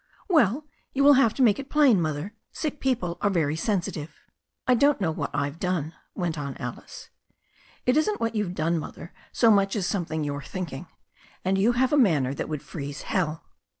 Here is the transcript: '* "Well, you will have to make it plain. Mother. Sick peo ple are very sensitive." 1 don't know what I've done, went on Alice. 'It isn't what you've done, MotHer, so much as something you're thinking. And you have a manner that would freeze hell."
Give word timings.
'* 0.19 0.21
"Well, 0.27 0.65
you 0.95 1.03
will 1.03 1.13
have 1.13 1.35
to 1.35 1.43
make 1.43 1.59
it 1.59 1.69
plain. 1.69 2.01
Mother. 2.01 2.33
Sick 2.51 2.79
peo 2.79 2.95
ple 2.95 3.17
are 3.21 3.29
very 3.29 3.55
sensitive." 3.55 4.15
1 4.65 4.79
don't 4.79 4.99
know 4.99 5.11
what 5.11 5.29
I've 5.31 5.59
done, 5.59 5.93
went 6.15 6.39
on 6.39 6.57
Alice. 6.57 7.11
'It 7.85 7.95
isn't 7.95 8.19
what 8.19 8.33
you've 8.33 8.55
done, 8.55 8.79
MotHer, 8.79 9.11
so 9.31 9.51
much 9.51 9.75
as 9.75 9.85
something 9.85 10.23
you're 10.23 10.41
thinking. 10.41 10.87
And 11.45 11.59
you 11.59 11.73
have 11.73 11.93
a 11.93 11.97
manner 11.97 12.33
that 12.33 12.49
would 12.49 12.63
freeze 12.63 13.03
hell." 13.03 13.43